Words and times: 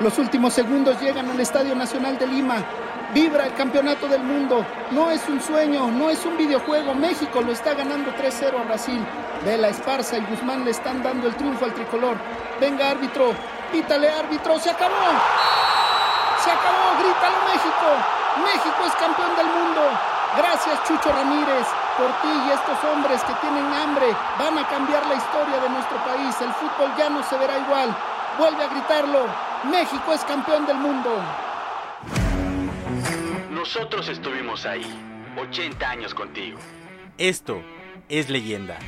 Los 0.00 0.16
últimos 0.16 0.54
segundos 0.54 1.00
llegan 1.00 1.28
al 1.28 1.40
Estadio 1.40 1.74
Nacional 1.74 2.16
de 2.18 2.26
Lima. 2.28 2.62
Vibra 3.12 3.46
el 3.46 3.54
campeonato 3.54 4.06
del 4.06 4.22
mundo. 4.22 4.64
No 4.92 5.10
es 5.10 5.28
un 5.28 5.40
sueño, 5.40 5.90
no 5.90 6.08
es 6.08 6.24
un 6.24 6.36
videojuego. 6.36 6.94
México 6.94 7.42
lo 7.42 7.50
está 7.50 7.74
ganando 7.74 8.12
3-0 8.12 8.60
a 8.60 8.64
Brasil. 8.64 9.04
Vela 9.44 9.70
Esparza 9.70 10.16
y 10.18 10.24
Guzmán 10.26 10.64
le 10.64 10.70
están 10.70 11.02
dando 11.02 11.26
el 11.26 11.34
triunfo 11.34 11.64
al 11.64 11.74
tricolor. 11.74 12.16
Venga, 12.60 12.90
árbitro. 12.90 13.34
Pítale, 13.72 14.08
árbitro. 14.08 14.60
Se 14.60 14.70
acabó. 14.70 14.94
Se 16.44 16.50
acabó. 16.52 16.94
Grítalo, 17.02 17.38
México. 17.50 17.88
México 18.44 18.78
es 18.86 18.94
campeón 19.02 19.34
del 19.34 19.46
mundo. 19.46 19.82
Gracias, 20.36 20.78
Chucho 20.86 21.10
Ramírez. 21.10 21.66
Por 21.96 22.06
ti 22.22 22.30
y 22.46 22.52
estos 22.52 22.78
hombres 22.92 23.20
que 23.24 23.34
tienen 23.42 23.66
hambre 23.74 24.14
van 24.38 24.58
a 24.58 24.68
cambiar 24.68 25.04
la 25.06 25.16
historia 25.16 25.58
de 25.58 25.68
nuestro 25.70 25.98
país. 26.06 26.40
El 26.40 26.52
fútbol 26.52 26.94
ya 26.96 27.10
no 27.10 27.20
se 27.24 27.36
verá 27.36 27.58
igual. 27.58 27.90
Vuelve 28.38 28.62
a 28.62 28.68
gritarlo. 28.68 29.47
México 29.64 30.12
es 30.14 30.22
campeón 30.24 30.66
del 30.66 30.76
mundo. 30.76 31.10
Nosotros 33.50 34.08
estuvimos 34.08 34.64
ahí, 34.64 34.86
80 35.36 35.90
años 35.90 36.14
contigo. 36.14 36.58
Esto 37.18 37.60
es 38.08 38.30
leyenda. 38.30 38.78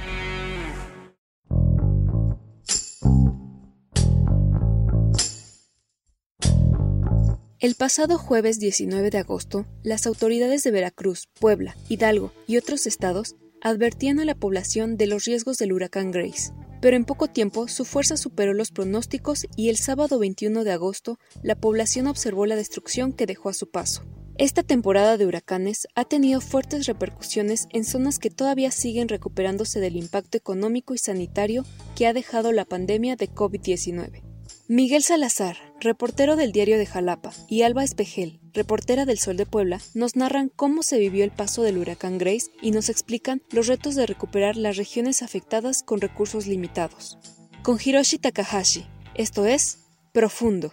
El 7.58 7.74
pasado 7.74 8.16
jueves 8.16 8.58
19 8.58 9.10
de 9.10 9.18
agosto, 9.18 9.66
las 9.82 10.06
autoridades 10.06 10.62
de 10.62 10.70
Veracruz, 10.70 11.28
Puebla, 11.38 11.76
Hidalgo 11.88 12.32
y 12.46 12.56
otros 12.56 12.86
estados 12.86 13.34
advertían 13.60 14.18
a 14.20 14.24
la 14.24 14.34
población 14.34 14.96
de 14.96 15.08
los 15.08 15.24
riesgos 15.24 15.58
del 15.58 15.72
huracán 15.72 16.10
Grace. 16.10 16.52
Pero 16.80 16.96
en 16.96 17.04
poco 17.04 17.28
tiempo 17.28 17.68
su 17.68 17.84
fuerza 17.84 18.16
superó 18.16 18.54
los 18.54 18.70
pronósticos 18.70 19.46
y 19.56 19.68
el 19.68 19.76
sábado 19.76 20.18
21 20.18 20.64
de 20.64 20.72
agosto 20.72 21.18
la 21.42 21.54
población 21.54 22.06
observó 22.06 22.46
la 22.46 22.56
destrucción 22.56 23.12
que 23.12 23.26
dejó 23.26 23.50
a 23.50 23.54
su 23.54 23.70
paso. 23.70 24.02
Esta 24.38 24.62
temporada 24.62 25.18
de 25.18 25.26
huracanes 25.26 25.86
ha 25.94 26.06
tenido 26.06 26.40
fuertes 26.40 26.86
repercusiones 26.86 27.66
en 27.70 27.84
zonas 27.84 28.18
que 28.18 28.30
todavía 28.30 28.70
siguen 28.70 29.08
recuperándose 29.08 29.80
del 29.80 29.96
impacto 29.96 30.38
económico 30.38 30.94
y 30.94 30.98
sanitario 30.98 31.66
que 31.94 32.06
ha 32.06 32.14
dejado 32.14 32.50
la 32.50 32.64
pandemia 32.64 33.16
de 33.16 33.28
COVID-19. 33.28 34.29
Miguel 34.72 35.02
Salazar, 35.02 35.56
reportero 35.80 36.36
del 36.36 36.52
diario 36.52 36.78
de 36.78 36.86
Jalapa, 36.86 37.32
y 37.48 37.62
Alba 37.62 37.82
Espejel, 37.82 38.38
reportera 38.52 39.04
del 39.04 39.18
Sol 39.18 39.36
de 39.36 39.44
Puebla, 39.44 39.80
nos 39.94 40.14
narran 40.14 40.48
cómo 40.48 40.84
se 40.84 40.96
vivió 41.00 41.24
el 41.24 41.32
paso 41.32 41.64
del 41.64 41.76
huracán 41.76 42.18
Grace 42.18 42.52
y 42.62 42.70
nos 42.70 42.88
explican 42.88 43.42
los 43.50 43.66
retos 43.66 43.96
de 43.96 44.06
recuperar 44.06 44.56
las 44.56 44.76
regiones 44.76 45.22
afectadas 45.24 45.82
con 45.82 46.00
recursos 46.00 46.46
limitados. 46.46 47.18
Con 47.64 47.78
Hiroshi 47.84 48.18
Takahashi, 48.18 48.86
esto 49.16 49.44
es 49.44 49.80
Profundo. 50.12 50.72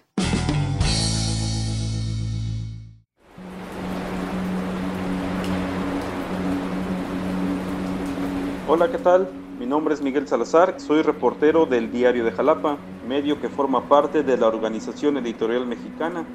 Hola, 8.68 8.92
¿qué 8.92 9.00
tal? 9.00 9.28
Mi 9.60 9.66
nombre 9.66 9.96
es 9.96 10.04
Miguel 10.04 10.28
Salazar, 10.28 10.80
soy 10.80 11.02
reportero 11.02 11.66
del 11.66 11.92
Diario 11.92 12.24
de 12.24 12.32
Jalapa, 12.32 12.78
medio 13.08 13.42
que 13.42 13.50
forma 13.50 13.90
parte 13.90 14.22
de 14.22 14.38
la 14.38 14.48
Organización 14.48 15.18
Editorial 15.18 15.66
Mexicana. 15.66 16.28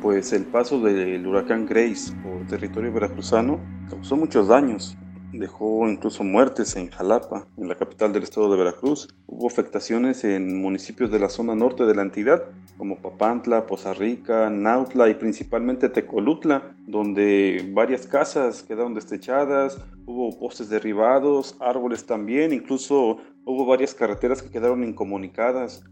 Pues 0.00 0.32
el 0.32 0.46
paso 0.46 0.80
del 0.80 1.26
huracán 1.26 1.66
Grace 1.66 2.14
por 2.22 2.46
territorio 2.46 2.90
veracruzano 2.90 3.60
causó 3.90 4.16
muchos 4.16 4.48
daños, 4.48 4.96
dejó 5.38 5.88
incluso 5.88 6.24
muertes 6.24 6.76
en 6.76 6.90
Jalapa, 6.90 7.46
en 7.56 7.68
la 7.68 7.76
capital 7.76 8.12
del 8.12 8.22
estado 8.22 8.50
de 8.50 8.56
Veracruz. 8.56 9.08
Hubo 9.26 9.46
afectaciones 9.46 10.24
en 10.24 10.60
municipios 10.60 11.10
de 11.10 11.18
la 11.18 11.28
zona 11.28 11.54
norte 11.54 11.84
de 11.84 11.94
la 11.94 12.02
entidad, 12.02 12.44
como 12.76 12.98
Papantla, 12.98 13.66
Poza 13.66 13.94
Rica, 13.94 14.50
Nautla 14.50 15.08
y 15.08 15.14
principalmente 15.14 15.88
Tecolutla, 15.88 16.74
donde 16.86 17.70
varias 17.72 18.06
casas 18.06 18.62
quedaron 18.62 18.94
destechadas, 18.94 19.78
hubo 20.06 20.38
postes 20.38 20.68
derribados, 20.68 21.56
árboles 21.60 22.06
también, 22.06 22.52
incluso 22.52 23.18
hubo 23.44 23.66
varias 23.66 23.94
carreteras 23.94 24.42
que 24.42 24.50
quedaron 24.50 24.84
incomunicadas. 24.84 25.84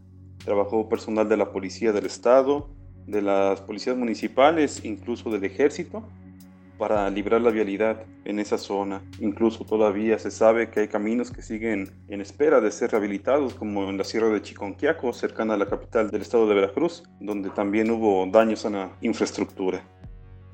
Trabajó 0.43 0.89
personal 0.89 1.29
de 1.29 1.37
la 1.37 1.51
policía 1.51 1.91
del 1.91 2.05
estado, 2.05 2.69
de 3.07 3.21
las 3.21 3.61
policías 3.61 3.97
municipales, 3.97 4.83
incluso 4.83 5.29
del 5.29 5.43
ejército, 5.43 6.03
para 6.77 7.09
librar 7.09 7.41
la 7.41 7.51
vialidad 7.51 8.03
en 8.25 8.39
esa 8.39 8.57
zona. 8.57 9.01
Incluso 9.19 9.65
todavía 9.65 10.19
se 10.19 10.31
sabe 10.31 10.69
que 10.69 10.81
hay 10.81 10.87
caminos 10.87 11.31
que 11.31 11.41
siguen 11.41 11.91
en 12.07 12.21
espera 12.21 12.61
de 12.61 12.71
ser 12.71 12.91
rehabilitados, 12.91 13.53
como 13.53 13.89
en 13.89 13.97
la 13.97 14.03
Sierra 14.03 14.29
de 14.29 14.41
Chiconquiaco, 14.41 15.13
cercana 15.13 15.53
a 15.53 15.57
la 15.57 15.67
capital 15.67 16.09
del 16.09 16.21
estado 16.21 16.47
de 16.47 16.55
Veracruz, 16.55 17.03
donde 17.19 17.49
también 17.49 17.91
hubo 17.91 18.25
daños 18.25 18.65
a 18.65 18.69
la 18.69 18.97
infraestructura. 19.01 19.83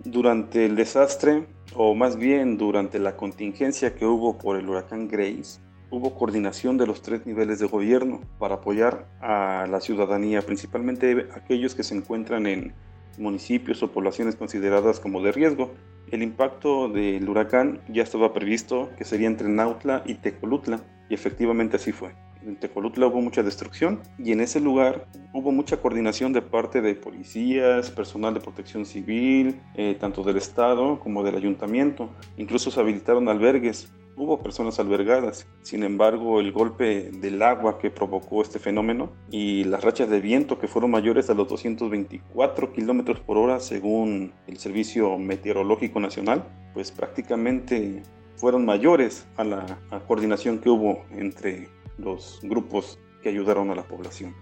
Durante 0.03 0.65
el 0.65 0.75
desastre, 0.75 1.45
o 1.75 1.93
más 1.93 2.15
bien 2.15 2.57
durante 2.57 2.99
la 2.99 3.17
contingencia 3.17 3.95
que 3.95 4.05
hubo 4.05 4.37
por 4.37 4.57
el 4.57 4.69
huracán 4.69 5.07
Grace, 5.07 5.59
hubo 5.91 6.15
coordinación 6.15 6.77
de 6.77 6.87
los 6.87 7.01
tres 7.01 7.25
niveles 7.25 7.59
de 7.59 7.67
gobierno 7.67 8.21
para 8.37 8.55
apoyar 8.55 9.07
a 9.21 9.67
la 9.69 9.81
ciudadanía, 9.81 10.41
principalmente 10.41 11.27
aquellos 11.33 11.75
que 11.75 11.83
se 11.83 11.95
encuentran 11.95 12.47
en 12.47 12.73
municipios 13.19 13.83
o 13.83 13.91
poblaciones 13.91 14.35
consideradas 14.35 14.99
como 14.99 15.21
de 15.21 15.31
riesgo. 15.31 15.71
El 16.11 16.23
impacto 16.23 16.87
del 16.87 17.29
huracán 17.29 17.81
ya 17.87 18.03
estaba 18.03 18.33
previsto 18.33 18.89
que 18.97 19.05
sería 19.05 19.27
entre 19.27 19.49
Nautla 19.49 20.03
y 20.05 20.15
Tecolutla, 20.15 20.81
y 21.09 21.13
efectivamente 21.13 21.75
así 21.75 21.91
fue. 21.91 22.15
En 22.45 22.55
Tecolutla 22.55 23.07
hubo 23.07 23.21
mucha 23.21 23.43
destrucción 23.43 23.99
y 24.17 24.31
en 24.31 24.39
ese 24.39 24.61
lugar 24.61 25.07
hubo 25.33 25.51
mucha 25.51 25.77
coordinación 25.77 26.31
de 26.31 26.41
parte 26.41 26.81
de 26.81 26.95
policías, 26.95 27.91
personal 27.91 28.33
de 28.33 28.39
protección 28.39 28.85
civil, 28.85 29.59
eh, 29.75 29.97
tanto 29.99 30.23
del 30.23 30.37
Estado 30.37 30.99
como 31.01 31.23
del 31.23 31.35
ayuntamiento. 31.35 32.09
Incluso 32.37 32.71
se 32.71 32.79
habilitaron 32.79 33.27
albergues 33.27 33.91
hubo 34.19 34.43
personas 34.43 34.79
albergadas. 34.79 35.47
Sin 35.61 35.81
embargo, 35.83 36.41
el 36.41 36.51
golpe 36.51 37.09
del 37.09 37.41
agua 37.41 37.79
que 37.79 37.89
provocó 37.89 38.41
este 38.41 38.59
fenómeno 38.59 39.13
y 39.31 39.63
las 39.63 39.81
rachas 39.81 40.09
de 40.09 40.19
viento 40.19 40.59
que 40.59 40.67
fueron 40.67 40.91
mayores 40.91 41.29
a 41.29 41.33
los 41.33 41.47
224 41.47 42.73
kilómetros 42.73 43.21
por 43.21 43.37
hora 43.37 43.61
según 43.61 44.33
el 44.45 44.57
Servicio 44.57 45.17
Meteorológico 45.17 46.01
Nacional, 46.01 46.43
pues 46.73 46.91
prácticamente 46.91 48.03
fueron 48.35 48.65
mayores 48.65 49.25
a 49.37 49.45
la 49.45 49.79
coordinación 50.05 50.59
que 50.59 50.69
hubo 50.69 51.05
entre 51.11 51.69
los 51.97 52.39
grupos 52.43 52.99
que 53.23 53.29
ayudaron 53.29 53.71
a 53.71 53.75
la 53.75 53.87
población. 53.87 54.35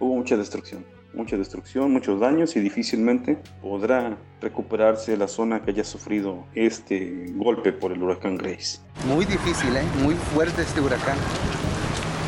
Hubo 0.00 0.16
mucha 0.16 0.36
destrucción 0.36 0.93
mucha 1.14 1.36
destrucción, 1.36 1.92
muchos 1.92 2.20
daños 2.20 2.56
y 2.56 2.60
difícilmente 2.60 3.38
podrá 3.62 4.16
recuperarse 4.40 5.16
la 5.16 5.28
zona 5.28 5.62
que 5.62 5.70
haya 5.70 5.84
sufrido 5.84 6.44
este 6.54 7.32
golpe 7.34 7.72
por 7.72 7.92
el 7.92 8.02
huracán 8.02 8.36
Grace. 8.36 8.80
Muy 9.06 9.24
difícil, 9.24 9.76
¿eh? 9.76 9.84
muy 10.02 10.14
fuerte 10.14 10.62
este 10.62 10.80
huracán. 10.80 11.16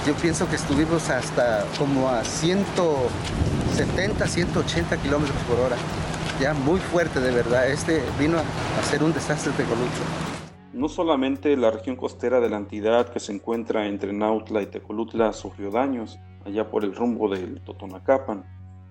Yo 0.07 0.15
pienso 0.15 0.49
que 0.49 0.57
estuvimos 0.57 1.11
hasta 1.11 1.65
como 1.79 2.09
a 2.09 2.23
170, 2.23 4.27
180 4.27 5.03
kilómetros 5.03 5.37
por 5.49 5.59
hora. 5.59 5.77
Ya 6.41 6.55
muy 6.55 6.79
fuerte 6.79 7.19
de 7.19 7.33
verdad. 7.33 7.69
Este 7.69 8.03
vino 8.19 8.39
a 8.39 8.83
ser 8.85 9.03
un 9.03 9.13
desastre 9.13 9.51
de 9.53 9.59
Tecolutla. 9.59 10.05
No 10.73 10.89
solamente 10.89 11.57
la 11.57 11.73
región 11.73 11.97
costera 11.97 12.39
de 12.39 12.51
la 12.51 12.59
entidad 12.59 13.09
que 13.09 13.19
se 13.19 13.33
encuentra 13.33 13.87
entre 13.87 14.13
Nautla 14.13 14.63
y 14.63 14.67
Tecolutla 14.67 15.33
sufrió 15.33 15.71
daños, 15.71 16.21
allá 16.45 16.71
por 16.71 16.85
el 16.85 16.95
rumbo 16.95 17.29
del 17.29 17.61
Totonacapan, 17.63 18.45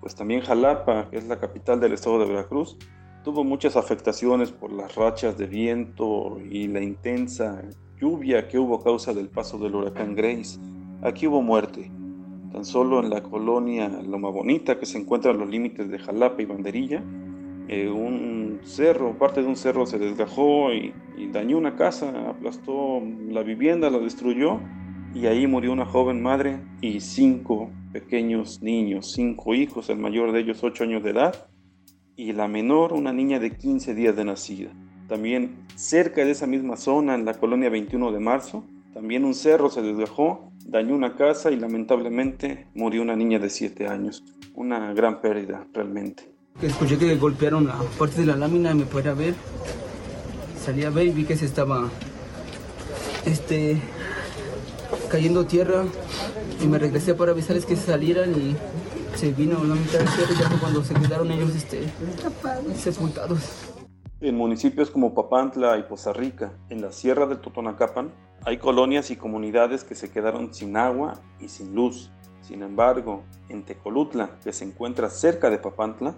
pues 0.06 0.14
también 0.14 0.42
Jalapa, 0.42 1.10
que 1.10 1.18
es 1.18 1.28
la 1.28 1.40
capital 1.40 1.80
del 1.80 1.94
estado 1.94 2.20
de 2.20 2.28
Veracruz, 2.28 2.78
tuvo 3.24 3.44
muchas 3.44 3.76
afectaciones 3.76 4.52
por 4.52 4.72
las 4.72 4.94
rachas 4.94 5.36
de 5.36 5.48
viento 5.48 6.38
y 6.48 6.68
la 6.68 6.80
intensa 6.80 7.64
lluvia 8.00 8.48
que 8.48 8.60
hubo 8.60 8.76
a 8.76 8.84
causa 8.84 9.16
del 9.16 9.30
paso 9.30 9.58
del 9.58 9.74
huracán 9.74 10.14
Grace. 10.14 10.60
Aquí 11.02 11.26
hubo 11.26 11.42
muerte. 11.42 11.92
Tan 12.52 12.66
solo 12.66 13.00
en 13.00 13.10
la 13.10 13.24
colonia 13.24 13.90
Loma 14.08 14.30
Bonita, 14.30 14.78
que 14.78 14.86
se 14.86 15.00
encuentra 15.00 15.32
a 15.32 15.34
los 15.34 15.50
límites 15.50 15.90
de 15.90 15.98
Jalapa 15.98 16.40
y 16.40 16.46
Banderilla, 16.46 17.04
eh, 17.68 17.90
un 17.90 18.60
cerro, 18.62 19.18
parte 19.18 19.42
de 19.42 19.48
un 19.48 19.56
cerro 19.56 19.88
se 19.88 19.98
desgajó 19.98 20.72
y, 20.72 20.94
y 21.18 21.30
dañó 21.30 21.58
una 21.58 21.76
casa, 21.76 22.30
aplastó 22.30 23.02
la 23.28 23.42
vivienda, 23.42 23.90
la 23.90 23.98
destruyó 23.98 24.60
y 25.16 25.26
ahí 25.26 25.48
murió 25.48 25.74
una 25.74 25.88
joven 25.88 26.22
madre 26.22 26.60
y 26.80 27.00
cinco 27.00 27.72
pequeños 27.96 28.62
niños, 28.62 29.14
cinco 29.14 29.56
hijos, 29.56 29.90
el 29.90 29.98
mayor 29.98 30.34
de 30.34 30.42
ellos 30.42 30.62
ocho 30.66 30.84
años 30.84 31.02
de 31.02 31.12
edad 31.12 31.48
y 32.18 32.34
la 32.34 32.50
menor 32.50 32.92
una 32.92 33.14
niña 33.14 33.40
de 33.40 33.56
15 33.56 33.96
días 33.96 34.18
de 34.18 34.26
nacida. 34.26 34.70
También 35.08 35.66
cerca 35.76 36.26
de 36.26 36.32
esa 36.32 36.46
misma 36.46 36.76
zona, 36.76 37.16
en 37.16 37.24
la 37.24 37.36
colonia 37.36 37.70
21 37.70 38.12
de 38.12 38.20
marzo, 38.20 38.66
también 38.94 39.24
un 39.24 39.34
cerro 39.34 39.70
se 39.70 39.82
desgajó, 39.82 40.52
dañó 40.66 40.94
una 40.94 41.16
casa 41.16 41.52
y 41.52 41.56
lamentablemente 41.56 42.68
murió 42.76 43.02
una 43.02 43.16
niña 43.16 43.40
de 43.40 43.50
7 43.50 43.88
años. 43.88 44.26
Una 44.56 44.94
gran 44.94 45.22
pérdida 45.22 45.66
realmente. 45.74 46.30
Escuché 46.62 46.98
que 46.98 47.16
golpearon 47.16 47.66
la 47.66 47.80
parte 47.98 48.20
de 48.20 48.26
la 48.26 48.36
lámina 48.36 48.72
y 48.72 48.76
me 48.76 48.86
pude 48.86 49.14
ver. 49.14 49.36
Salí 50.62 50.84
a 50.84 50.90
ver 50.90 51.08
y 51.08 51.12
vi 51.12 51.24
que 51.24 51.38
se 51.38 51.46
estaba 51.46 51.90
este, 53.26 53.80
cayendo 55.10 55.46
tierra 55.46 55.86
y 56.62 56.68
me 56.68 56.78
regresé 56.78 57.14
para 57.14 57.32
avisarles 57.32 57.66
que 57.66 57.76
salieran 57.76 58.32
y 58.32 58.56
se 59.16 59.32
vino 59.32 59.64
la 59.64 59.76
mitad 59.76 60.00
del 60.00 60.08
cerro 60.08 60.34
ya 60.34 60.50
fue 60.50 60.60
cuando 60.60 60.84
se 60.84 60.94
quedaron 60.94 61.32
ellos 61.32 61.56
este, 61.56 61.86
sepultados. 62.76 63.72
En 64.22 64.36
municipios 64.36 64.90
como 64.90 65.14
Papantla 65.14 65.78
y 65.78 65.84
Poza 65.84 66.14
Rica, 66.14 66.54
en 66.70 66.82
la 66.82 66.92
sierra 66.92 67.26
del 67.26 67.40
Totonacapan, 67.40 68.12
hay 68.46 68.58
colonias 68.58 69.12
y 69.12 69.16
comunidades 69.16 69.84
que 69.84 69.96
se 69.96 70.10
quedaron 70.10 70.54
sin 70.54 70.78
agua 70.78 71.20
y 71.40 71.50
sin 71.50 71.76
luz. 71.76 72.12
Sin 72.42 72.64
embargo, 72.64 73.24
en 73.50 73.64
Tecolutla, 73.64 74.40
que 74.44 74.54
se 74.54 74.66
encuentra 74.66 75.10
cerca 75.10 75.50
de 75.50 75.58
Papantla, 75.58 76.16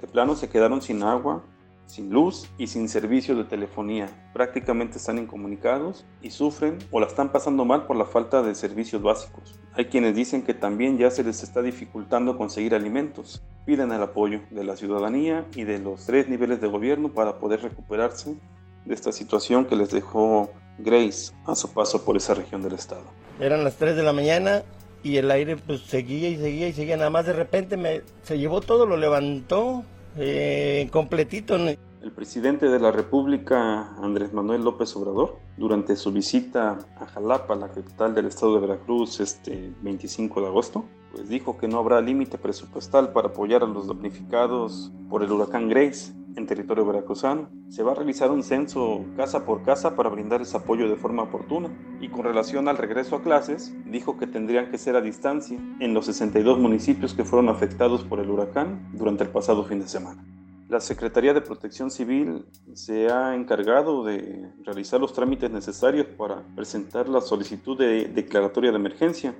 de 0.00 0.06
plano 0.06 0.36
se 0.36 0.48
quedaron 0.48 0.82
sin 0.82 1.02
agua, 1.02 1.42
sin 1.86 2.10
luz 2.10 2.48
y 2.58 2.66
sin 2.66 2.88
servicio 2.88 3.34
de 3.36 3.44
telefonía. 3.44 4.08
Prácticamente 4.32 4.98
están 4.98 5.18
incomunicados 5.18 6.04
y 6.22 6.30
sufren 6.30 6.78
o 6.90 7.00
la 7.00 7.06
están 7.06 7.32
pasando 7.32 7.64
mal 7.64 7.86
por 7.86 7.96
la 7.96 8.04
falta 8.04 8.42
de 8.42 8.54
servicios 8.54 9.02
básicos. 9.02 9.58
Hay 9.74 9.86
quienes 9.86 10.14
dicen 10.14 10.42
que 10.42 10.54
también 10.54 10.98
ya 10.98 11.10
se 11.10 11.24
les 11.24 11.42
está 11.42 11.62
dificultando 11.62 12.36
conseguir 12.36 12.74
alimentos. 12.74 13.42
Piden 13.64 13.92
el 13.92 14.02
apoyo 14.02 14.40
de 14.50 14.64
la 14.64 14.76
ciudadanía 14.76 15.46
y 15.54 15.64
de 15.64 15.78
los 15.78 16.06
tres 16.06 16.28
niveles 16.28 16.60
de 16.60 16.68
gobierno 16.68 17.08
para 17.08 17.38
poder 17.38 17.62
recuperarse 17.62 18.36
de 18.84 18.94
esta 18.94 19.12
situación 19.12 19.66
que 19.66 19.76
les 19.76 19.90
dejó 19.90 20.50
Grace 20.78 21.32
a 21.46 21.54
su 21.54 21.72
paso 21.72 22.04
por 22.04 22.16
esa 22.16 22.34
región 22.34 22.62
del 22.62 22.74
estado. 22.74 23.04
Eran 23.40 23.64
las 23.64 23.76
3 23.76 23.96
de 23.96 24.02
la 24.02 24.12
mañana 24.12 24.62
y 25.02 25.16
el 25.16 25.30
aire 25.30 25.56
pues 25.56 25.82
seguía 25.82 26.28
y 26.28 26.36
seguía 26.36 26.68
y 26.68 26.72
seguía. 26.72 26.96
Nada 26.96 27.10
más 27.10 27.26
de 27.26 27.32
repente 27.32 27.76
me, 27.76 28.02
se 28.22 28.38
llevó 28.38 28.60
todo, 28.60 28.86
lo 28.86 28.96
levantó 28.96 29.84
eh, 30.16 30.88
completito. 30.90 31.56
El 31.56 32.12
presidente 32.12 32.68
de 32.68 32.78
la 32.78 32.92
República, 32.92 33.94
Andrés 33.96 34.32
Manuel 34.32 34.62
López 34.62 34.94
Obrador, 34.96 35.38
durante 35.56 35.96
su 35.96 36.12
visita 36.12 36.78
a 36.98 37.06
Jalapa, 37.06 37.56
la 37.56 37.68
capital 37.68 38.14
del 38.14 38.26
estado 38.26 38.54
de 38.54 38.60
Veracruz, 38.60 39.20
este 39.20 39.72
25 39.82 40.40
de 40.40 40.46
agosto, 40.46 40.84
pues 41.16 41.30
dijo 41.30 41.56
que 41.56 41.66
no 41.66 41.78
habrá 41.78 42.02
límite 42.02 42.36
presupuestal 42.36 43.10
para 43.12 43.28
apoyar 43.28 43.62
a 43.62 43.66
los 43.66 43.86
damnificados 43.86 44.92
por 45.08 45.22
el 45.22 45.32
huracán 45.32 45.70
Grace 45.70 46.12
en 46.36 46.46
territorio 46.46 46.84
veracruzano. 46.84 47.48
Se 47.70 47.82
va 47.82 47.92
a 47.92 47.94
realizar 47.94 48.30
un 48.30 48.42
censo 48.42 49.02
casa 49.16 49.46
por 49.46 49.62
casa 49.62 49.96
para 49.96 50.10
brindar 50.10 50.42
ese 50.42 50.58
apoyo 50.58 50.90
de 50.90 50.96
forma 50.96 51.22
oportuna. 51.22 51.70
Y 52.02 52.10
con 52.10 52.24
relación 52.24 52.68
al 52.68 52.76
regreso 52.76 53.16
a 53.16 53.22
clases, 53.22 53.74
dijo 53.86 54.18
que 54.18 54.26
tendrían 54.26 54.70
que 54.70 54.76
ser 54.76 54.94
a 54.94 55.00
distancia 55.00 55.58
en 55.80 55.94
los 55.94 56.04
62 56.04 56.58
municipios 56.58 57.14
que 57.14 57.24
fueron 57.24 57.48
afectados 57.48 58.04
por 58.04 58.20
el 58.20 58.28
huracán 58.28 58.90
durante 58.92 59.24
el 59.24 59.30
pasado 59.30 59.64
fin 59.64 59.80
de 59.80 59.88
semana. 59.88 60.22
La 60.68 60.80
Secretaría 60.80 61.32
de 61.32 61.40
Protección 61.40 61.90
Civil 61.90 62.44
se 62.74 63.08
ha 63.08 63.34
encargado 63.34 64.04
de 64.04 64.50
realizar 64.64 65.00
los 65.00 65.14
trámites 65.14 65.50
necesarios 65.50 66.08
para 66.18 66.42
presentar 66.54 67.08
la 67.08 67.22
solicitud 67.22 67.78
de 67.78 68.06
declaratoria 68.06 68.70
de 68.70 68.76
emergencia, 68.76 69.34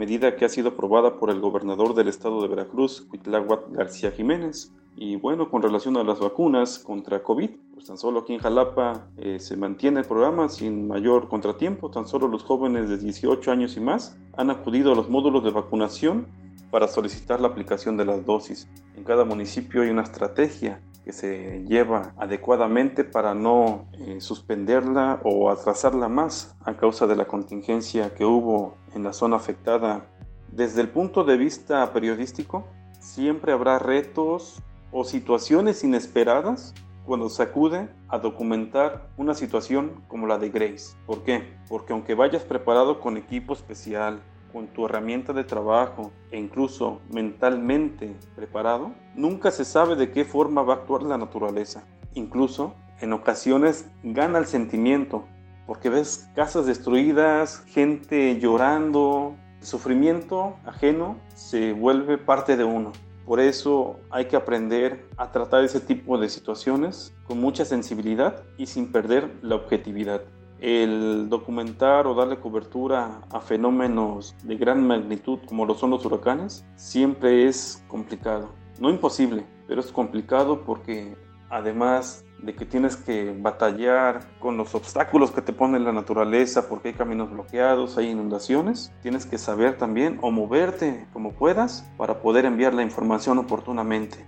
medida 0.00 0.34
que 0.34 0.46
ha 0.46 0.48
sido 0.48 0.70
aprobada 0.70 1.18
por 1.18 1.28
el 1.28 1.40
gobernador 1.40 1.94
del 1.94 2.08
estado 2.08 2.40
de 2.40 2.48
Veracruz, 2.48 3.02
Cuitláhuac 3.02 3.70
García 3.70 4.10
Jiménez. 4.10 4.72
Y 4.96 5.16
bueno, 5.16 5.50
con 5.50 5.60
relación 5.60 5.98
a 5.98 6.02
las 6.02 6.20
vacunas 6.20 6.78
contra 6.78 7.22
COVID, 7.22 7.50
pues 7.74 7.84
tan 7.84 7.98
solo 7.98 8.20
aquí 8.20 8.32
en 8.32 8.38
Jalapa 8.40 9.08
eh, 9.18 9.38
se 9.38 9.58
mantiene 9.58 10.00
el 10.00 10.06
programa 10.06 10.48
sin 10.48 10.88
mayor 10.88 11.28
contratiempo. 11.28 11.90
Tan 11.90 12.06
solo 12.06 12.28
los 12.28 12.42
jóvenes 12.44 12.88
de 12.88 12.96
18 12.96 13.52
años 13.52 13.76
y 13.76 13.80
más 13.80 14.16
han 14.38 14.48
acudido 14.48 14.92
a 14.92 14.94
los 14.94 15.10
módulos 15.10 15.44
de 15.44 15.50
vacunación 15.50 16.26
para 16.70 16.88
solicitar 16.88 17.38
la 17.38 17.48
aplicación 17.48 17.98
de 17.98 18.06
las 18.06 18.24
dosis. 18.24 18.68
En 18.96 19.04
cada 19.04 19.26
municipio 19.26 19.82
hay 19.82 19.90
una 19.90 20.02
estrategia 20.02 20.80
que 21.04 21.12
se 21.12 21.64
lleva 21.66 22.12
adecuadamente 22.16 23.04
para 23.04 23.34
no 23.34 23.86
eh, 23.92 24.20
suspenderla 24.20 25.20
o 25.24 25.50
atrasarla 25.50 26.08
más 26.08 26.54
a 26.64 26.76
causa 26.76 27.06
de 27.06 27.16
la 27.16 27.26
contingencia 27.26 28.14
que 28.14 28.24
hubo 28.24 28.76
en 28.94 29.02
la 29.02 29.12
zona 29.12 29.36
afectada. 29.36 30.06
Desde 30.52 30.80
el 30.80 30.88
punto 30.88 31.24
de 31.24 31.36
vista 31.36 31.92
periodístico, 31.92 32.66
siempre 32.98 33.52
habrá 33.52 33.78
retos 33.78 34.62
o 34.92 35.04
situaciones 35.04 35.84
inesperadas 35.84 36.74
cuando 37.06 37.28
se 37.28 37.42
acude 37.42 37.88
a 38.08 38.18
documentar 38.18 39.08
una 39.16 39.34
situación 39.34 40.04
como 40.06 40.26
la 40.26 40.38
de 40.38 40.50
Grace. 40.50 40.96
¿Por 41.06 41.22
qué? 41.22 41.54
Porque 41.68 41.92
aunque 41.92 42.14
vayas 42.14 42.44
preparado 42.44 43.00
con 43.00 43.16
equipo 43.16 43.54
especial, 43.54 44.20
con 44.52 44.68
tu 44.68 44.86
herramienta 44.86 45.32
de 45.32 45.44
trabajo 45.44 46.12
e 46.30 46.38
incluso 46.38 47.00
mentalmente 47.10 48.14
preparado, 48.34 48.92
nunca 49.14 49.50
se 49.50 49.64
sabe 49.64 49.96
de 49.96 50.10
qué 50.10 50.24
forma 50.24 50.62
va 50.62 50.74
a 50.74 50.76
actuar 50.78 51.02
la 51.02 51.18
naturaleza. 51.18 51.84
Incluso 52.14 52.74
en 53.00 53.12
ocasiones 53.12 53.88
gana 54.02 54.38
el 54.38 54.46
sentimiento, 54.46 55.24
porque 55.66 55.88
ves 55.88 56.28
casas 56.34 56.66
destruidas, 56.66 57.64
gente 57.66 58.38
llorando, 58.38 59.36
sufrimiento 59.60 60.56
ajeno 60.64 61.16
se 61.34 61.72
vuelve 61.72 62.18
parte 62.18 62.56
de 62.56 62.64
uno. 62.64 62.92
Por 63.24 63.40
eso 63.40 64.00
hay 64.10 64.24
que 64.24 64.36
aprender 64.36 65.06
a 65.16 65.30
tratar 65.30 65.62
ese 65.62 65.80
tipo 65.80 66.18
de 66.18 66.28
situaciones 66.28 67.14
con 67.24 67.40
mucha 67.40 67.64
sensibilidad 67.64 68.42
y 68.58 68.66
sin 68.66 68.90
perder 68.90 69.30
la 69.42 69.54
objetividad. 69.54 70.22
El 70.60 71.30
documentar 71.30 72.06
o 72.06 72.14
darle 72.14 72.38
cobertura 72.38 73.22
a 73.30 73.40
fenómenos 73.40 74.36
de 74.42 74.56
gran 74.56 74.86
magnitud 74.86 75.38
como 75.46 75.64
lo 75.64 75.74
son 75.74 75.90
los 75.90 76.04
huracanes 76.04 76.66
siempre 76.76 77.46
es 77.46 77.82
complicado. 77.88 78.50
No 78.78 78.90
imposible, 78.90 79.46
pero 79.66 79.80
es 79.80 79.90
complicado 79.90 80.62
porque 80.66 81.16
además 81.48 82.24
de 82.42 82.54
que 82.54 82.66
tienes 82.66 82.96
que 82.96 83.34
batallar 83.38 84.20
con 84.38 84.58
los 84.58 84.74
obstáculos 84.74 85.30
que 85.30 85.42
te 85.42 85.52
pone 85.52 85.78
la 85.78 85.92
naturaleza 85.92 86.68
porque 86.68 86.88
hay 86.88 86.94
caminos 86.94 87.30
bloqueados, 87.30 87.96
hay 87.96 88.10
inundaciones, 88.10 88.92
tienes 89.02 89.24
que 89.24 89.38
saber 89.38 89.78
también 89.78 90.18
o 90.20 90.30
moverte 90.30 91.06
como 91.12 91.32
puedas 91.32 91.90
para 91.96 92.20
poder 92.20 92.44
enviar 92.44 92.74
la 92.74 92.82
información 92.82 93.38
oportunamente. 93.38 94.26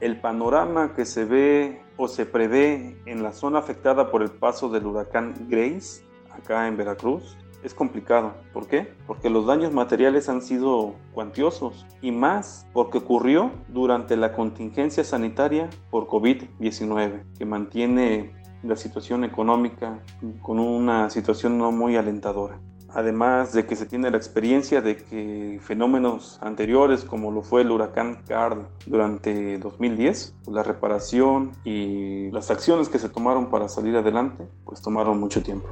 El 0.00 0.20
panorama 0.20 0.94
que 0.94 1.04
se 1.04 1.24
ve 1.24 1.82
o 1.98 2.08
se 2.08 2.24
prevé 2.24 2.96
en 3.04 3.22
la 3.22 3.32
zona 3.32 3.58
afectada 3.58 4.10
por 4.10 4.22
el 4.22 4.30
paso 4.30 4.70
del 4.70 4.86
huracán 4.86 5.34
Grace, 5.48 6.02
acá 6.30 6.66
en 6.66 6.78
Veracruz, 6.78 7.36
es 7.62 7.74
complicado. 7.74 8.34
¿Por 8.52 8.68
qué? 8.68 8.92
Porque 9.06 9.28
los 9.28 9.46
daños 9.46 9.72
materiales 9.72 10.28
han 10.28 10.40
sido 10.40 10.94
cuantiosos 11.12 11.86
y 12.00 12.12
más 12.12 12.66
porque 12.72 12.98
ocurrió 12.98 13.50
durante 13.68 14.16
la 14.16 14.32
contingencia 14.32 15.04
sanitaria 15.04 15.68
por 15.90 16.06
COVID-19, 16.06 17.24
que 17.36 17.44
mantiene 17.44 18.32
la 18.62 18.76
situación 18.76 19.24
económica 19.24 20.00
con 20.40 20.58
una 20.58 21.10
situación 21.10 21.58
no 21.58 21.72
muy 21.72 21.96
alentadora. 21.96 22.60
Además 22.90 23.52
de 23.52 23.66
que 23.66 23.76
se 23.76 23.84
tiene 23.84 24.10
la 24.10 24.16
experiencia 24.16 24.80
de 24.80 24.96
que 24.96 25.60
fenómenos 25.62 26.38
anteriores 26.40 27.04
como 27.04 27.30
lo 27.30 27.42
fue 27.42 27.60
el 27.60 27.70
huracán 27.70 28.22
Carl 28.26 28.66
durante 28.86 29.58
2010, 29.58 30.34
pues 30.44 30.54
la 30.54 30.62
reparación 30.62 31.52
y 31.64 32.30
las 32.30 32.50
acciones 32.50 32.88
que 32.88 32.98
se 32.98 33.10
tomaron 33.10 33.50
para 33.50 33.68
salir 33.68 33.94
adelante, 33.96 34.48
pues 34.64 34.80
tomaron 34.80 35.20
mucho 35.20 35.42
tiempo. 35.42 35.68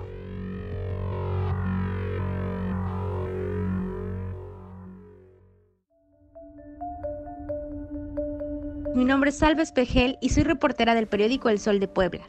Mi 8.95 9.05
nombre 9.05 9.31
es 9.31 9.39
Salva 9.39 9.63
Espejel 9.63 10.19
y 10.21 10.31
soy 10.31 10.45
reportera 10.45 10.95
del 10.95 11.07
periódico 11.07 11.49
El 11.49 11.59
Sol 11.59 11.81
de 11.81 11.89
Puebla. 11.89 12.27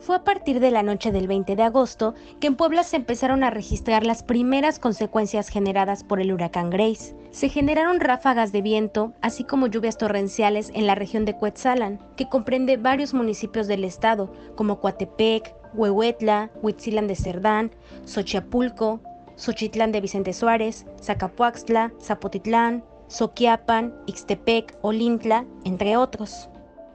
Fue 0.00 0.16
a 0.16 0.24
partir 0.24 0.60
de 0.60 0.70
la 0.70 0.82
noche 0.82 1.12
del 1.12 1.28
20 1.28 1.56
de 1.56 1.62
agosto 1.62 2.14
que 2.40 2.46
en 2.46 2.56
Puebla 2.56 2.84
se 2.84 2.96
empezaron 2.96 3.44
a 3.44 3.50
registrar 3.50 4.06
las 4.06 4.22
primeras 4.22 4.78
consecuencias 4.78 5.50
generadas 5.50 6.04
por 6.04 6.20
el 6.20 6.32
huracán 6.32 6.70
Grace. 6.70 7.14
Se 7.32 7.50
generaron 7.50 8.00
ráfagas 8.00 8.50
de 8.50 8.62
viento, 8.62 9.12
así 9.20 9.44
como 9.44 9.66
lluvias 9.66 9.98
torrenciales 9.98 10.72
en 10.74 10.86
la 10.86 10.94
región 10.94 11.26
de 11.26 11.36
Cuetzalan, 11.36 12.00
que 12.16 12.30
comprende 12.30 12.78
varios 12.78 13.12
municipios 13.12 13.66
del 13.66 13.84
estado, 13.84 14.32
como 14.56 14.80
Coatepec, 14.80 15.54
Huehuetla, 15.74 16.50
Huitzilán 16.62 17.06
de 17.06 17.14
Cerdán, 17.14 17.70
Xochiapulco, 18.06 19.00
Xochitlán 19.36 19.92
de 19.92 20.00
Vicente 20.00 20.32
Suárez, 20.32 20.86
Zacapuaxtla, 21.02 21.92
Zapotitlán, 22.00 22.84
Soquiapan, 23.08 23.94
Ixtepec, 24.06 24.78
Olintla, 24.80 25.44
entre 25.64 25.98
otros. 25.98 26.48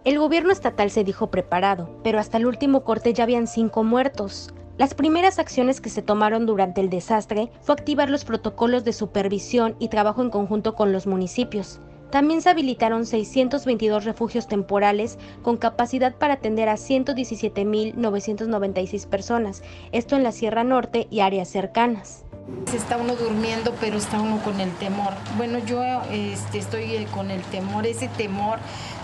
El 0.05 0.17
gobierno 0.19 0.51
estatal 0.51 0.91
se 0.91 1.03
dijo 1.03 1.31
preparado, 1.31 1.89
pero 2.03 2.19
hasta 2.19 2.37
el 2.37 2.45
último 2.45 2.83
corte 2.83 3.11
ya 3.11 3.23
habían 3.23 3.47
cinco 3.47 3.83
muertos. 3.83 4.53
Las 4.77 4.93
primeras 4.93 5.39
acciones 5.39 5.81
que 5.81 5.89
se 5.89 6.03
tomaron 6.03 6.45
durante 6.45 6.79
el 6.79 6.91
desastre 6.91 7.49
fue 7.61 7.73
activar 7.73 8.11
los 8.11 8.23
protocolos 8.23 8.83
de 8.83 8.93
supervisión 8.93 9.75
y 9.79 9.87
trabajo 9.87 10.21
en 10.21 10.29
conjunto 10.29 10.75
con 10.75 10.91
los 10.91 11.07
municipios. 11.07 11.79
También 12.11 12.43
se 12.43 12.51
habilitaron 12.51 13.07
622 13.07 14.05
refugios 14.05 14.47
temporales 14.47 15.17
con 15.41 15.57
capacidad 15.57 16.13
para 16.13 16.35
atender 16.35 16.69
a 16.69 16.75
117.996 16.75 19.07
personas, 19.07 19.63
esto 19.91 20.15
en 20.15 20.21
la 20.21 20.31
Sierra 20.31 20.63
Norte 20.63 21.07
y 21.09 21.21
áreas 21.21 21.49
cercanas. 21.49 22.24
Está 22.73 22.97
uno 22.97 23.15
durmiendo, 23.15 23.73
pero 23.79 23.97
está 23.97 24.21
uno 24.21 24.39
con 24.43 24.59
el 24.59 24.71
temor. 24.73 25.13
Bueno, 25.37 25.59
yo 25.59 25.81
este, 26.11 26.59
estoy 26.59 26.95
eh, 26.95 27.07
con 27.11 27.31
el 27.31 27.41
temor, 27.43 27.87
ese 27.87 28.07
temor 28.09 28.59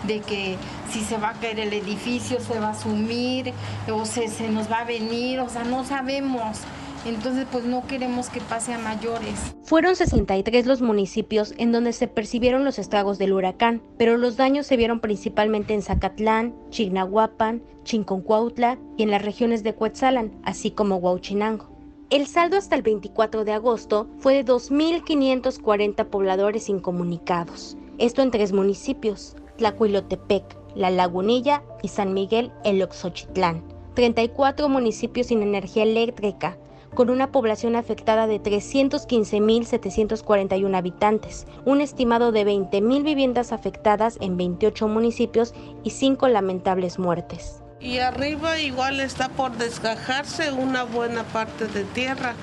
de 0.06 0.20
que 0.20 0.58
si 0.92 1.02
se 1.02 1.18
va 1.18 1.30
a 1.30 1.34
caer 1.34 1.60
el 1.60 1.74
edificio, 1.74 2.40
se 2.40 2.60
va 2.60 2.70
a 2.72 2.80
sumir 2.80 3.54
o 3.92 4.06
se, 4.06 4.28
se 4.28 4.50
nos 4.50 4.70
va 4.72 4.80
a 4.80 4.84
venir, 4.84 5.40
o 5.40 5.50
sea, 5.50 5.64
no 5.64 5.84
sabemos. 5.84 6.58
Entonces, 7.04 7.48
pues 7.52 7.66
no 7.66 7.88
queremos 7.88 8.30
que 8.30 8.42
pase 8.42 8.74
a 8.74 8.78
mayores. 8.78 9.56
Fueron 9.64 9.96
63 9.96 10.68
los 10.68 10.82
municipios 10.82 11.56
en 11.58 11.72
donde 11.72 11.94
se 11.94 12.08
percibieron 12.08 12.64
los 12.64 12.78
estragos 12.78 13.18
del 13.18 13.34
huracán, 13.34 13.82
pero 13.98 14.18
los 14.18 14.38
daños 14.38 14.68
se 14.68 14.78
vieron 14.78 15.00
principalmente 15.00 15.74
en 15.74 15.82
Zacatlán, 15.82 16.54
Chignahuapan, 16.70 17.64
Chinconcuautla 17.84 18.78
y 18.98 19.04
en 19.04 19.12
las 19.12 19.24
regiones 19.24 19.64
de 19.64 19.74
Cuetzalan, 19.74 20.40
así 20.44 20.70
como 20.70 20.98
Huauchinango. 20.98 21.71
El 22.12 22.28
saldo 22.28 22.58
hasta 22.58 22.76
el 22.76 22.82
24 22.82 23.46
de 23.46 23.54
agosto 23.54 24.10
fue 24.18 24.34
de 24.34 24.44
2.540 24.44 26.08
pobladores 26.08 26.68
incomunicados. 26.68 27.78
Esto 28.00 28.22
en 28.22 28.32
tres 28.32 28.52
municipios, 28.52 29.38
Tlacuilotepec, 29.56 30.44
La 30.76 30.90
Lagunilla 30.90 31.64
y 31.82 31.88
San 31.88 32.14
Miguel 32.14 32.52
el 32.66 32.84
Oxochitlán. 32.84 33.64
34 33.94 34.68
municipios 34.68 35.28
sin 35.28 35.42
energía 35.42 35.84
eléctrica, 35.84 36.58
con 36.94 37.10
una 37.10 37.32
población 37.32 37.78
afectada 37.78 38.28
de 38.28 38.44
315.741 38.44 40.76
habitantes, 40.76 41.48
un 41.64 41.80
estimado 41.80 42.34
de 42.34 42.46
20.000 42.46 43.06
viviendas 43.06 43.54
afectadas 43.54 44.18
en 44.20 44.36
28 44.36 44.90
municipios 44.90 45.54
y 45.86 45.92
5 45.92 46.28
lamentables 46.28 47.00
muertes 47.00 47.61
y 47.82 47.98
arriba 47.98 48.60
igual 48.60 49.00
está 49.00 49.30
por 49.30 49.58
desgajarse 49.58 50.52
una 50.52 50.84
buena 50.84 51.24
parte 51.24 51.68
de 51.68 51.84
tierra. 51.84 52.34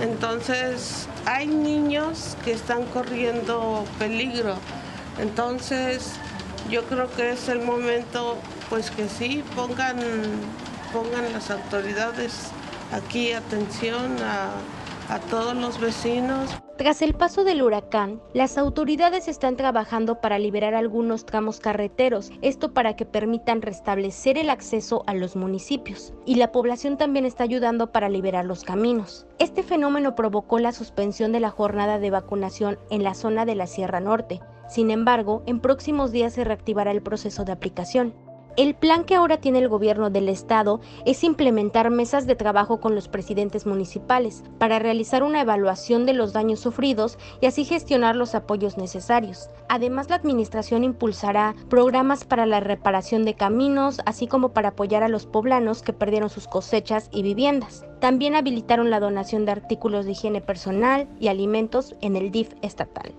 Entonces 0.00 1.08
hay 1.24 1.46
niños 1.46 2.36
que 2.44 2.52
están 2.52 2.84
corriendo 2.86 3.84
peligro. 3.98 4.56
Entonces 5.18 6.12
yo 6.70 6.84
creo 6.84 7.10
que 7.10 7.32
es 7.32 7.48
el 7.48 7.60
momento 7.60 8.38
pues 8.68 8.90
que 8.90 9.08
sí 9.08 9.42
pongan, 9.56 9.98
pongan 10.92 11.32
las 11.32 11.50
autoridades 11.50 12.48
aquí 12.92 13.32
atención 13.32 14.16
a, 14.22 14.50
a 15.08 15.18
todos 15.18 15.54
los 15.56 15.80
vecinos. 15.80 16.50
Tras 16.78 17.02
el 17.02 17.14
paso 17.14 17.44
del 17.44 17.62
huracán, 17.62 18.20
las 18.34 18.58
autoridades 18.58 19.28
están 19.28 19.56
trabajando 19.56 20.20
para 20.20 20.38
liberar 20.38 20.74
algunos 20.74 21.24
tramos 21.26 21.60
carreteros, 21.60 22.30
esto 22.40 22.72
para 22.72 22.96
que 22.96 23.04
permitan 23.04 23.62
restablecer 23.62 24.38
el 24.38 24.50
acceso 24.50 25.04
a 25.06 25.14
los 25.14 25.36
municipios. 25.36 26.12
Y 26.24 26.36
la 26.36 26.50
población 26.50 26.96
también 26.96 27.24
está 27.24 27.44
ayudando 27.44 27.92
para 27.92 28.08
liberar 28.08 28.44
los 28.44 28.64
caminos. 28.64 29.26
Este 29.38 29.62
fenómeno 29.62 30.14
provocó 30.14 30.58
la 30.58 30.72
suspensión 30.72 31.32
de 31.32 31.40
la 31.40 31.50
jornada 31.50 31.98
de 31.98 32.10
vacunación 32.10 32.78
en 32.90 33.02
la 33.02 33.14
zona 33.14 33.44
de 33.44 33.54
la 33.54 33.66
Sierra 33.66 34.00
Norte. 34.00 34.40
Sin 34.68 34.90
embargo, 34.90 35.42
en 35.46 35.60
próximos 35.60 36.12
días 36.12 36.32
se 36.32 36.44
reactivará 36.44 36.90
el 36.90 37.02
proceso 37.02 37.44
de 37.44 37.52
aplicación. 37.52 38.14
El 38.54 38.74
plan 38.74 39.04
que 39.04 39.14
ahora 39.14 39.38
tiene 39.38 39.60
el 39.60 39.68
gobierno 39.70 40.10
del 40.10 40.28
estado 40.28 40.82
es 41.06 41.24
implementar 41.24 41.88
mesas 41.88 42.26
de 42.26 42.34
trabajo 42.34 42.80
con 42.80 42.94
los 42.94 43.08
presidentes 43.08 43.64
municipales 43.64 44.44
para 44.58 44.78
realizar 44.78 45.22
una 45.22 45.40
evaluación 45.40 46.04
de 46.04 46.12
los 46.12 46.34
daños 46.34 46.60
sufridos 46.60 47.16
y 47.40 47.46
así 47.46 47.64
gestionar 47.64 48.14
los 48.14 48.34
apoyos 48.34 48.76
necesarios. 48.76 49.48
Además, 49.70 50.10
la 50.10 50.16
administración 50.16 50.84
impulsará 50.84 51.54
programas 51.70 52.24
para 52.24 52.44
la 52.44 52.60
reparación 52.60 53.24
de 53.24 53.32
caminos, 53.32 54.02
así 54.04 54.26
como 54.26 54.50
para 54.50 54.70
apoyar 54.70 55.02
a 55.02 55.08
los 55.08 55.24
poblanos 55.24 55.80
que 55.80 55.94
perdieron 55.94 56.28
sus 56.28 56.46
cosechas 56.46 57.08
y 57.10 57.22
viviendas. 57.22 57.86
También 58.00 58.34
habilitaron 58.34 58.90
la 58.90 59.00
donación 59.00 59.46
de 59.46 59.52
artículos 59.52 60.04
de 60.04 60.12
higiene 60.12 60.42
personal 60.42 61.08
y 61.18 61.28
alimentos 61.28 61.94
en 62.02 62.16
el 62.16 62.30
DIF 62.30 62.52
estatal. 62.60 63.14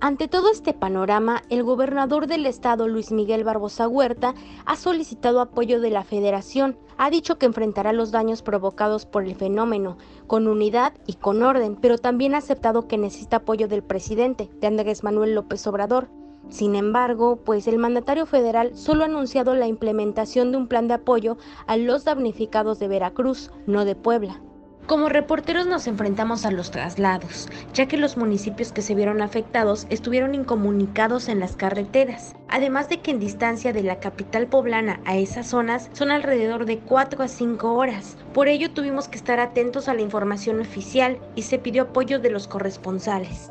Ante 0.00 0.28
todo 0.28 0.50
este 0.50 0.74
panorama, 0.74 1.42
el 1.48 1.62
gobernador 1.62 2.26
del 2.26 2.44
estado, 2.46 2.88
Luis 2.88 3.10
Miguel 3.10 3.44
Barbosa 3.44 3.88
Huerta, 3.88 4.34
ha 4.66 4.76
solicitado 4.76 5.40
apoyo 5.40 5.80
de 5.80 5.90
la 5.90 6.04
federación. 6.04 6.76
Ha 6.98 7.10
dicho 7.10 7.38
que 7.38 7.46
enfrentará 7.46 7.92
los 7.92 8.10
daños 8.10 8.42
provocados 8.42 9.06
por 9.06 9.24
el 9.24 9.34
fenómeno, 9.34 9.96
con 10.26 10.46
unidad 10.46 10.92
y 11.06 11.14
con 11.14 11.42
orden, 11.42 11.76
pero 11.76 11.96
también 11.96 12.34
ha 12.34 12.38
aceptado 12.38 12.86
que 12.86 12.98
necesita 12.98 13.38
apoyo 13.38 13.66
del 13.66 13.82
presidente, 13.82 14.50
de 14.60 14.66
Andrés 14.66 15.04
Manuel 15.04 15.34
López 15.34 15.66
Obrador. 15.66 16.08
Sin 16.50 16.74
embargo, 16.74 17.36
pues 17.36 17.66
el 17.66 17.78
mandatario 17.78 18.26
federal 18.26 18.76
solo 18.76 19.04
ha 19.04 19.06
anunciado 19.06 19.54
la 19.54 19.68
implementación 19.68 20.52
de 20.52 20.58
un 20.58 20.68
plan 20.68 20.86
de 20.86 20.94
apoyo 20.94 21.38
a 21.66 21.78
los 21.78 22.04
damnificados 22.04 22.78
de 22.78 22.88
Veracruz, 22.88 23.50
no 23.66 23.86
de 23.86 23.94
Puebla. 23.94 24.42
Como 24.86 25.08
reporteros 25.08 25.66
nos 25.66 25.86
enfrentamos 25.86 26.44
a 26.44 26.50
los 26.50 26.70
traslados, 26.70 27.48
ya 27.72 27.86
que 27.86 27.96
los 27.96 28.18
municipios 28.18 28.70
que 28.70 28.82
se 28.82 28.94
vieron 28.94 29.22
afectados 29.22 29.86
estuvieron 29.88 30.34
incomunicados 30.34 31.30
en 31.30 31.40
las 31.40 31.56
carreteras, 31.56 32.36
además 32.48 32.90
de 32.90 33.00
que 33.00 33.10
en 33.10 33.18
distancia 33.18 33.72
de 33.72 33.82
la 33.82 33.98
capital 33.98 34.46
poblana 34.46 35.00
a 35.06 35.16
esas 35.16 35.46
zonas 35.46 35.88
son 35.94 36.10
alrededor 36.10 36.66
de 36.66 36.80
4 36.80 37.22
a 37.22 37.28
5 37.28 37.72
horas. 37.72 38.18
Por 38.34 38.48
ello 38.48 38.72
tuvimos 38.72 39.08
que 39.08 39.16
estar 39.16 39.40
atentos 39.40 39.88
a 39.88 39.94
la 39.94 40.02
información 40.02 40.60
oficial 40.60 41.18
y 41.34 41.42
se 41.42 41.58
pidió 41.58 41.84
apoyo 41.84 42.18
de 42.18 42.28
los 42.28 42.46
corresponsales. 42.46 43.50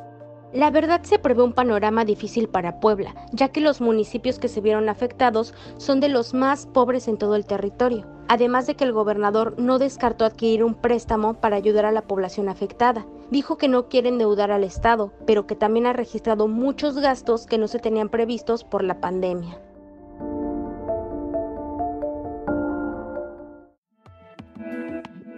La 0.53 0.69
verdad 0.69 1.01
se 1.01 1.17
prevé 1.17 1.41
un 1.41 1.53
panorama 1.53 2.05
difícil 2.05 2.47
para 2.47 2.79
Puebla, 2.79 3.15
ya 3.31 3.49
que 3.49 3.59
los 3.59 3.81
municipios 3.81 4.37
que 4.37 4.47
se 4.47 4.61
vieron 4.61 4.87
afectados 4.87 5.55
son 5.77 5.99
de 5.99 6.09
los 6.09 6.35
más 6.35 6.67
pobres 6.67 7.07
en 7.07 7.17
todo 7.17 7.35
el 7.35 7.47
territorio, 7.47 8.05
además 8.27 8.67
de 8.67 8.75
que 8.75 8.83
el 8.83 8.93
gobernador 8.93 9.55
no 9.57 9.79
descartó 9.79 10.25
adquirir 10.25 10.63
un 10.63 10.75
préstamo 10.75 11.33
para 11.33 11.55
ayudar 11.55 11.85
a 11.85 11.91
la 11.91 12.03
población 12.03 12.49
afectada. 12.49 13.03
Dijo 13.31 13.57
que 13.57 13.67
no 13.67 13.89
quiere 13.89 14.09
endeudar 14.09 14.51
al 14.51 14.63
Estado, 14.63 15.11
pero 15.25 15.47
que 15.47 15.55
también 15.55 15.87
ha 15.87 15.93
registrado 15.93 16.47
muchos 16.47 16.99
gastos 16.99 17.47
que 17.47 17.57
no 17.57 17.67
se 17.67 17.79
tenían 17.79 18.09
previstos 18.09 18.63
por 18.63 18.83
la 18.83 19.01
pandemia. 19.01 19.59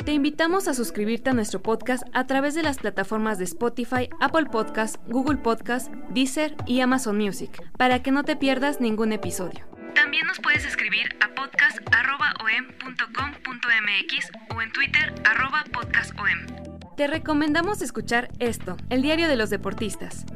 Te 0.06 0.14
invitamos 0.14 0.68
a 0.68 0.76
suscribirte 0.76 1.32
a 1.32 1.34
nuestro 1.34 1.64
podcast 1.64 2.04
a 2.14 2.28
través 2.28 2.54
de 2.54 2.62
las 2.62 2.78
plataformas 2.78 3.40
de 3.40 3.46
Spotify, 3.46 4.08
Apple 4.22 4.46
Podcast, 4.52 4.98
Google 5.08 5.38
Podcast, 5.38 5.92
Deezer 6.12 6.56
y 6.68 6.82
Amazon 6.82 7.18
Music, 7.18 7.50
para 7.76 8.04
que 8.04 8.12
no 8.12 8.24
te 8.24 8.36
pierdas 8.36 8.80
ningún 8.80 9.14
episodio. 9.14 9.66
También 9.96 10.28
nos 10.28 10.40
puedes 10.42 10.64
escribir 10.64 11.10
a 11.22 11.34
podcast.om.com.mx 11.34 14.32
o 14.56 14.62
en 14.62 14.72
Twitter 14.74 15.12
podcastom. 15.74 16.96
Te 16.96 17.08
recomendamos 17.08 17.82
escuchar 17.82 18.30
esto, 18.38 18.78
el 18.90 19.02
diario 19.02 19.28
de 19.28 19.38
los 19.38 19.50
deportistas, 19.50 20.28